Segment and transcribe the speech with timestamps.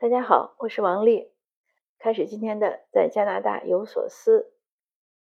[0.00, 1.30] 大家好，我是王丽。
[1.98, 4.50] 开始今天的在加拿大有所思。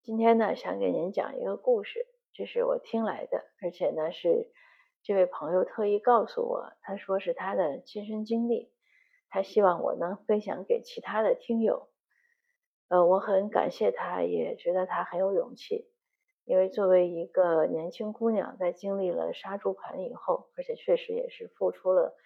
[0.01, 4.51] 今天呢，想给您讲一个故事，这是我听来的，而且呢是
[5.03, 8.73] 这位朋友特意告诉我，他说是他的亲身经历，
[9.29, 11.91] 他希望我能分享给其他的听友。
[12.89, 15.91] 呃，我很感谢他，也觉得他很有勇气，
[16.47, 22.17] 因为作为一个年轻姑娘，在经历了杀猪盘以后，而且确实也是付出了。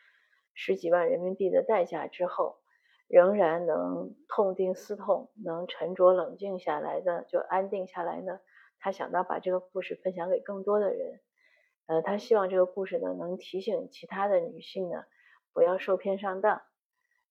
[0.61, 2.59] 十几万人民币的代价之后，
[3.07, 8.41] 仍然能痛定思痛，能沉着冷静下来的，就安定下来呢。
[8.81, 11.21] 他想到把这个故事分享给更多的人，
[11.87, 15.05] 呃，他希望这个故事呢能提醒其他的女性呢
[15.53, 16.61] 不要受骗上当。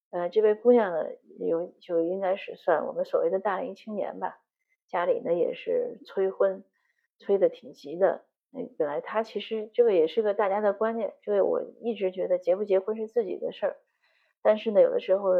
[0.09, 1.03] 呃，这位姑娘呢
[1.37, 4.39] 有就应该是算我们所谓的大龄青年吧，
[4.87, 6.63] 家里呢也是催婚，
[7.19, 8.23] 催的挺急的。
[8.77, 13.77] 本来他其实这个也是个大家的观念，这个我一直觉得结不结婚是自己的事儿，
[14.41, 15.31] 但是呢，有的时候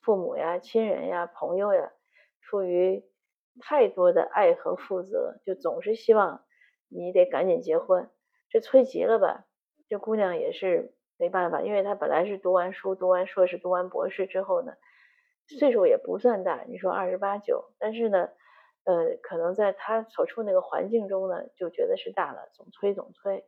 [0.00, 1.92] 父母呀、亲人呀、朋友呀，
[2.40, 3.04] 出于
[3.60, 6.44] 太多的爱和负责，就总是希望
[6.88, 8.10] 你得赶紧结婚，
[8.50, 9.46] 这催急了吧？
[9.88, 14.74] 这姑娘也是没办法，因为她本来是读完书、读完硕士、读完博士之后呢，
[15.46, 18.28] 岁数也不算大，你说二十八九，但是呢。
[18.88, 23.44] 呃，可能在他所处那个环境中呢，就觉得是大了，总催总催，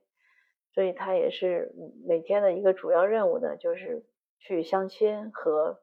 [0.74, 1.72] 所以他也是
[2.06, 4.04] 每天的一个主要任务呢，就是
[4.38, 5.80] 去相亲和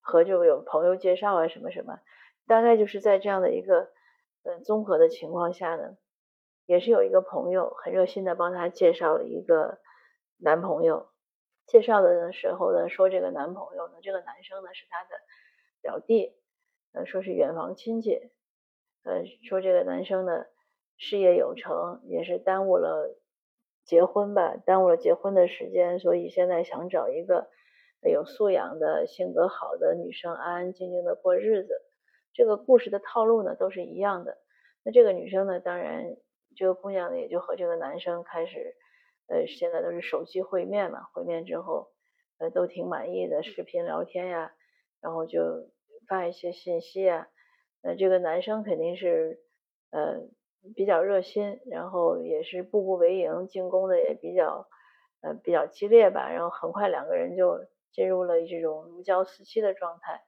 [0.00, 2.00] 和就有朋友介绍啊什么什么，
[2.46, 3.90] 大概就是在这样的一个
[4.44, 5.98] 呃综合的情况下呢，
[6.64, 9.78] 也是有一个朋友很热心的帮他介绍了一个
[10.38, 11.10] 男朋友，
[11.66, 15.10] 介绍的时候呢说这个男朋友呢，这个男生呢是他的
[15.82, 16.32] 表弟，
[16.94, 18.32] 呃说是远房亲戚。
[19.02, 20.44] 呃，说这个男生呢，
[20.96, 23.16] 事业有成，也是耽误了
[23.84, 27.48] 结婚吧，耽误了结婚的时间，所以现在想找一个
[28.02, 31.72] 有素养的、性格好的女生，安安静静的过日子。
[32.32, 34.38] 这个故事的套路呢，都是一样的。
[34.84, 36.16] 那这个女生呢，当然
[36.56, 38.76] 这个姑娘呢，也就和这个男生开始，
[39.28, 41.88] 呃，现在都是手机会面嘛，会面之后，
[42.38, 44.52] 呃，都挺满意的，视频聊天呀，
[45.00, 45.40] 然后就
[46.06, 47.28] 发一些信息啊。
[47.82, 49.40] 那这个男生肯定是，
[49.90, 50.20] 呃，
[50.74, 54.68] 比较热心，然后也是步步为营，进攻的也比较，
[55.22, 56.30] 呃，比较激烈吧。
[56.30, 57.58] 然后很快两个人就
[57.92, 60.20] 进入了这种如胶似漆的状态。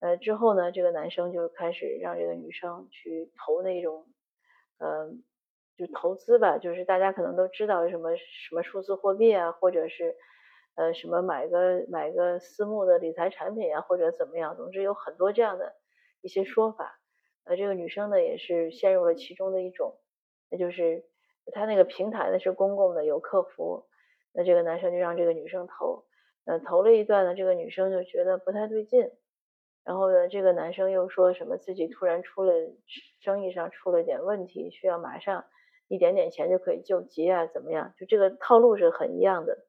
[0.00, 4.06] 呃，之后呢，这个男生就开始让这个女生去投那种，
[4.78, 5.22] 嗯，
[5.76, 10.16] 就投资吧，就是大家可能都知道什么什么数字货币啊，或者是，
[10.74, 15.72] 呃，什么买个买个私募的理财产品啊，或者怎么样，总之有很多这样的。
[16.22, 16.98] 一些说法，
[17.44, 19.98] 呃，这个女生呢也是陷入了其中的一种，
[20.48, 21.04] 那就是
[21.52, 23.84] 他那个平台呢是公共的，有客服，
[24.32, 26.04] 那这个男生就让这个女生投，
[26.46, 29.10] 呃，投了一段呢，这个女生就觉得不太对劲，
[29.84, 32.54] 然后呢，这个男生又说什么自己突然出了
[33.20, 35.44] 生意上出了点问题，需要马上
[35.88, 37.92] 一点点钱就可以救急啊，怎么样？
[37.98, 39.66] 就这个套路是很一样的，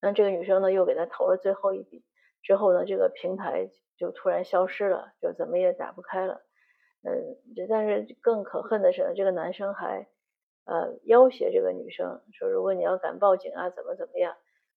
[0.00, 2.04] 那这个女生呢又给他投了最后一笔，
[2.42, 3.70] 之后呢，这个平台。
[4.00, 6.40] 就突然消失了，就怎么也打不开了。
[7.02, 7.36] 嗯，
[7.68, 10.08] 但是更可恨的是呢，这个男生还
[10.64, 14.34] 呃要挟这个女生说，如果你要敢报警啊，怎么怎么样，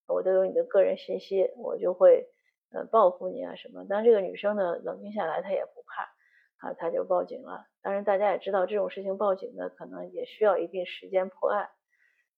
[0.09, 2.27] 我都有你的个人信息，我就会
[2.73, 3.85] 呃报复你啊什么。
[3.87, 7.65] 当这个女生呢冷静下来，她也不怕啊，她就报警了。
[7.81, 11.69] 当然大家也知道这种事情报警呢，可能也需要一定时间破案，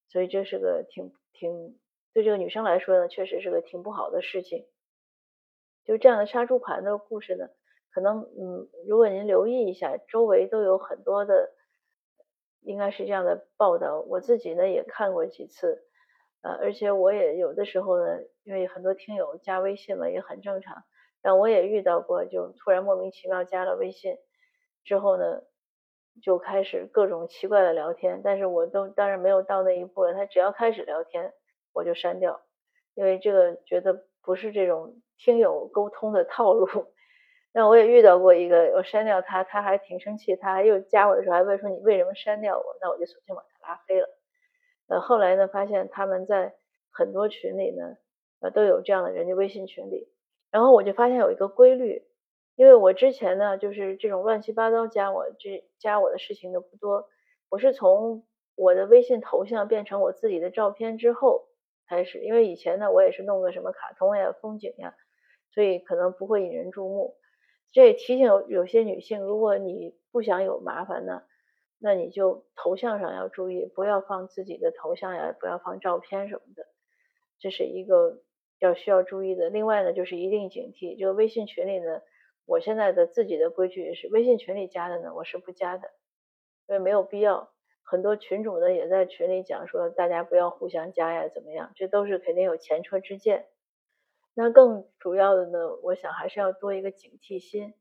[0.07, 1.79] 所以这是个挺挺
[2.13, 4.67] 对这个女生来说呢，确实是个挺不好的事情。
[5.85, 7.47] 就这样的杀猪盘的故事呢，
[7.93, 11.51] 可能嗯，如果您留意一下，周围都有很多的，
[12.61, 13.99] 应该是这样的报道。
[14.01, 15.83] 我自己呢也看过几次，
[16.41, 20.83] 呃，而且我也有的时候呢，因为很多听友加微信嘛，也很正常。
[21.21, 24.17] 但我也遇到过，就突然莫名其妙加了微信
[24.83, 25.43] 之后呢，
[26.21, 28.21] 就开始各种奇怪的聊天。
[28.23, 31.31] 但是我都当然没有到那一步了，他只要开始聊天，
[31.73, 32.41] 我就删掉，
[32.95, 34.99] 因为这个觉得不是这种。
[35.17, 36.67] 听友沟通的套路，
[37.53, 42.63] 那我也遇到过一个，我删掉他，他还挺生气，他还又加我的时候还问说你为什么删掉我？
[42.81, 44.07] 那我就索性把他拉黑了。
[44.87, 46.53] 呃，后来呢，发现他们在
[46.91, 47.97] 很多群里呢，
[48.41, 50.07] 呃，都有这样的人家微信群里，
[50.51, 52.05] 然后我就发现有一个规律，
[52.55, 57.07] 因为我之前呢，就是这种乱七八糟加我这加我的事情都不多，
[57.49, 61.47] 我是从我的微信头像变成我自己的照片之后
[61.87, 64.93] 开始，因为以前呢，我也是弄个什么卡通呀、风景呀。
[65.55, 67.15] 所以可能不会引人注目，
[67.71, 71.23] 这也提醒有有些女性，如果你不想有麻烦呢，
[71.79, 76.65] 那你就头像上要注意，不要放自己的头像呀，不要放照片什么的，
[77.39, 78.21] 这是一个
[78.59, 79.49] 要需要注意的。
[79.49, 80.99] 另外呢，就是一定警惕。
[80.99, 82.01] 这个微信群里呢，
[82.45, 85.89] 我现在的自己的规矩是，微信群里加的呢，我是不加的，
[86.67, 87.49] 因为没有必要。
[87.83, 91.71] 很多群主呢也在群里讲说，大家不要互相加呀，怎么样？
[91.75, 93.45] 这都是肯定有前车之鉴。
[94.37, 97.73] 那更主要的呢，我想还是要多一个警惕心。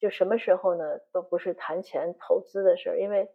[0.00, 3.28] 就什么时候呢，都不是谈钱投资的事儿，因为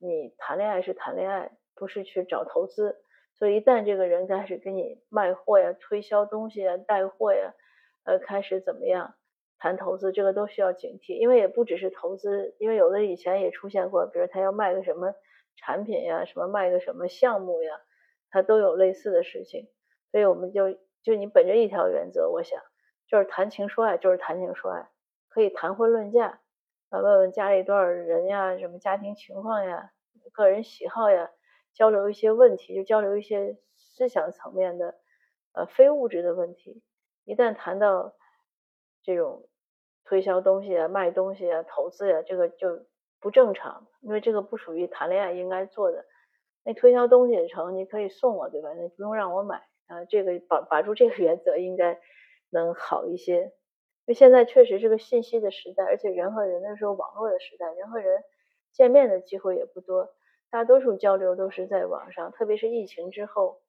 [0.00, 2.96] 你谈恋爱是谈恋爱，不是去找投资。
[3.34, 7.52] 所以一旦这个人开始给你卖货呀、推销东西啊、带货呀，
[8.04, 9.16] 呃，开始怎么样
[9.58, 11.18] 谈投资，这个都需要警惕。
[11.18, 15.14] 因为也不只是投资，因为有的以前也出现过，比如他要卖个什么
[15.56, 17.80] 产品呀，什么卖个什么项目呀，
[18.30, 19.68] 他都有类似的事情。
[20.14, 20.70] 所以我们就
[21.02, 22.60] 就你本着一条原则，我想
[23.08, 24.88] 就是谈情说爱，就是谈情说爱。
[25.28, 26.38] 可以谈婚论嫁，
[26.90, 29.90] 啊，问问家里多少人呀，什么家庭情况呀，
[30.32, 31.32] 个人喜好呀，
[31.72, 34.94] 交流一些问题，就交流一些思想层面的，
[35.52, 36.84] 呃，非物质的问题。
[37.24, 38.14] 一旦谈到
[39.02, 39.48] 这种
[40.04, 42.86] 推销东西啊、卖东西啊、投资呀，这个就
[43.18, 46.04] 不正常，因为这个不属于谈恋爱应该做的。
[46.62, 48.68] 那推销东西也成，你可以送我，对吧？
[48.74, 52.00] 那不用让我买啊，这个把把住这个原则，应该
[52.50, 53.52] 能好一些。
[54.06, 58.22] 因为现在确实是个信息的时代，而且人和人的时候网络的时代，人和人
[58.72, 60.14] 见面的机会也不多，
[60.50, 63.60] 大多数交流都是在网上，特别是疫情之后。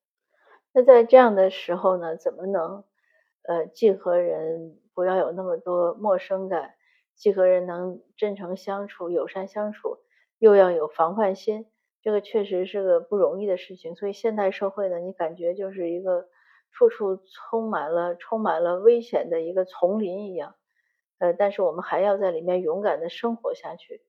[0.72, 2.84] 那在这样的时候呢，怎么能
[3.44, 6.74] 呃既和人不要有那么多陌生感，
[7.14, 9.98] 既和人能真诚相处、友善相处，
[10.38, 11.66] 又要有防范心，
[12.06, 13.96] 这个确实是个不容易的事情。
[13.96, 16.28] 所以现代社会呢，你感觉就是一个。
[16.72, 20.56] 处处充满了充满了危险的一个丛林一样，
[21.18, 24.02] 呃，但是我们还要在里面勇敢的生活下去，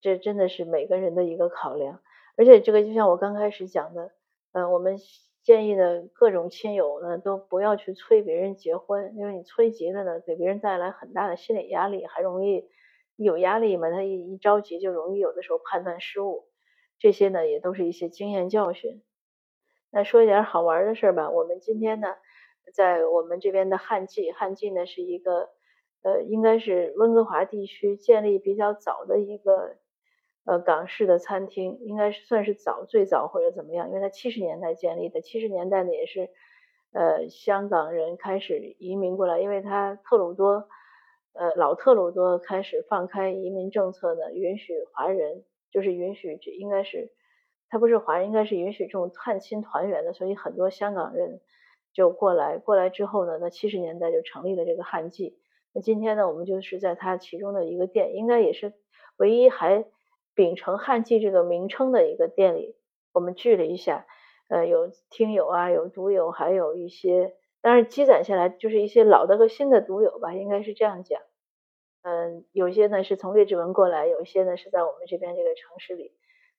[0.00, 2.00] 这真的是每个人的一个考量。
[2.36, 4.10] 而且这个就像我刚开始讲的，
[4.50, 4.96] 呃，我们
[5.44, 12.68] 建议的各种亲友呢，都不要去催别人结婚，因为你催急了呢，给别人带来很大的心理压力，还容易
[13.14, 16.48] 有压力嘛，他一一着急就容易有的时候判断失误，
[17.02, 19.02] 这些呢也都是一些经验教训。
[19.90, 21.30] 那说一点好玩的事吧。
[21.30, 22.14] 我们今天呢，
[22.72, 25.50] 在我们这边的汉记，汉记呢是一个，
[26.02, 29.78] 呃，应该是温哥华地区建立比较早的一个，
[30.44, 35.20] 呃，港式的餐厅，应该是算是早最早或者怎么样，因为它七十年代建立的。
[35.20, 36.30] 七十年代呢也是，
[36.92, 40.68] 呃，香港人开始移民过来，因为它特鲁多，
[41.32, 47.10] 呃，老特鲁多开始放开移民政策呢，允许华人，就是允许，应该是。
[47.68, 51.40] 他不是华人，应该是允许这种探亲团圆的，所以很多香港人
[51.94, 52.58] 就过来。
[52.58, 55.38] 过来之后呢，那七十年代就成立了这个汉记。
[55.72, 58.74] 那今天呢，我们就是在他其中的一个店，应该也是
[59.16, 59.86] 唯一还
[60.34, 62.76] 秉承汉记这个名称的一个店里，
[63.14, 64.06] 我们聚了一下。
[64.48, 67.32] 呃，有听友啊，有读友，还有一些，
[67.62, 71.22] 当然积攒下来就是一些老的和新的读友吧，应该是这样讲。
[72.02, 76.12] 嗯，有些呢是从列治文过来，有些呢是在我们这边这个城市里。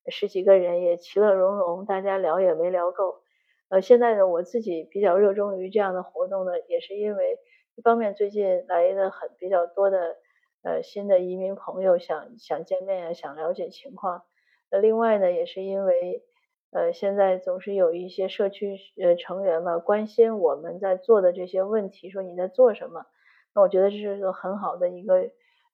[0.07, 3.21] 十几个人也其乐融融，大家聊也没聊够。
[3.69, 7.37] 呃，现在呢，我自己比较热衷于这样的活动呢，也是因为
[7.75, 10.15] 一方面最近来的很比较多的
[10.63, 14.23] 呃新的移民朋友想想见面呀，想了解情况。
[14.69, 16.23] 呃，另外呢，也是因为
[16.71, 23.05] 呃现在总是有一些社区呃成员嘛关心我们在做的这些问题，说你在做什么？
[23.55, 25.31] 那我觉得这是个很好的一个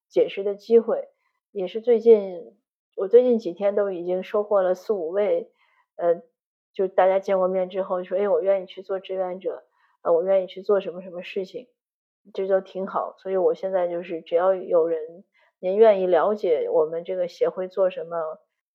[0.07, 1.09] 解释的机会，
[1.51, 2.55] 也是最近。
[2.95, 5.53] 我最近几天都已经收获了四五位，
[5.95, 6.21] 呃，
[6.73, 9.63] 就大家见过面之后说，哎，我愿意去做志愿者，
[10.01, 11.69] 呃，我愿意去做什么什么事情，
[12.33, 13.15] 这都挺好。
[13.19, 15.23] 所以我现在就是只要有人
[15.59, 18.17] 您愿意了解我们这个协会做什么，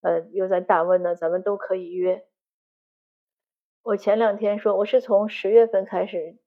[0.01, 2.25] 呃，又在大温呢，咱们都可以约。
[3.83, 6.39] 我前两天说，我是从十月份开始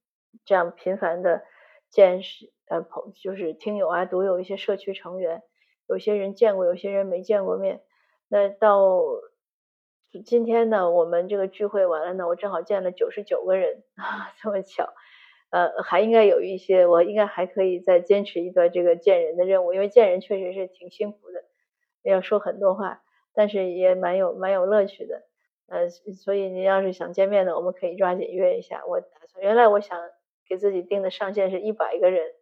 [0.45, 1.45] 这样频繁的
[1.91, 5.43] 见识，呃，朋就是听友啊，读有一些社区成员。
[5.89, 7.81] 有些人见过，有些人没见过面。
[8.29, 9.01] 那到
[10.25, 14.93] 今天呢，我们这个聚会完了呢，我正好见了九十九个人 啊，这么巧。
[15.51, 21.45] 呃，还应该有一些，我应该还可以再坚持一段这个见人的任务，因为见人确实是挺辛苦的，
[22.03, 23.03] 要说很多话，
[23.35, 25.23] 但是也蛮有蛮有乐趣的。
[25.69, 28.85] 呃，所以您要是想见面的，我们可以抓紧约一下。
[28.87, 29.99] 我打算原来我想
[30.49, 32.33] 给自己定的上限是一百个人。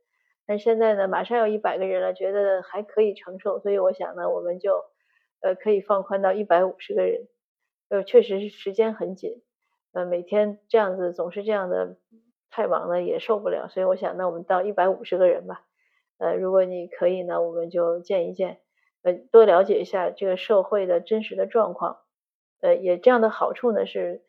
[0.47, 4.85] 但现在呢，马上要一百个人了，觉得还可以承受，所以我想呢，我们就
[5.41, 7.27] 呃可以放宽到一百五十个人。
[7.89, 9.43] 呃，确实是时间很紧，
[9.93, 11.97] 呃，每天这样子总是这样的，
[12.51, 15.63] 太忙了也受不了，所以我想，那我们到一百五十个人吧。
[16.19, 18.59] 呃，如果你可以呢，我们就见一见，
[19.03, 21.99] 呃，多了解一下这个社会的真实的状况。
[22.61, 24.25] 呃，也这样的好处呢是，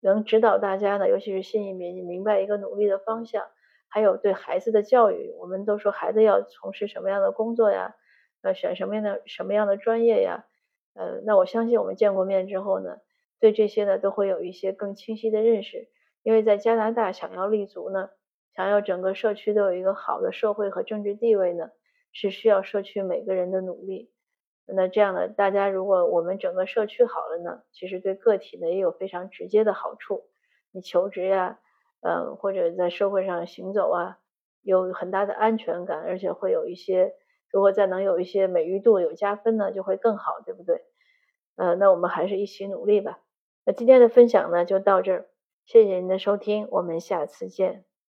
[0.00, 3.44] 能指导大家呢，尤其是新移民明白一个努力的方向，
[3.88, 7.94] 还有对孩子的教育，我们都说孩子要从事什么样的工作呀，
[8.42, 10.46] 呃，选什么样的什么样的专业呀，
[10.94, 12.98] 呃，那我相信我们见过面之后呢，
[13.40, 15.88] 对这些呢都会有一些更清晰的认识，
[16.22, 18.10] 因为在加拿大想要立足呢，
[18.56, 21.70] 想要整个社区都有一个好的社会和政治地位呢，
[22.12, 24.10] 是需要社区每个人的努力。
[24.74, 30.24] 那这样呢，大家如果我们整个社区好了呢，其实对个体呢也有非常直接的好处。
[30.72, 31.58] 你求职呀，
[32.00, 34.18] 嗯，或者在社会上行走啊，
[34.62, 37.14] 有很大的安全感，而且会有一些，
[37.50, 40.84] 如果再能有一些美誉度有加分呢，就会更好，对不对？
[41.56, 43.18] 呃，那我们还是一起努力吧。
[43.64, 45.26] 那今天的分享呢就到这儿，
[45.66, 47.89] 谢谢您的收听，我们下次见。